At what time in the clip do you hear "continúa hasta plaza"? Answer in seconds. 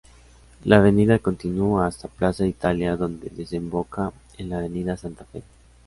1.19-2.47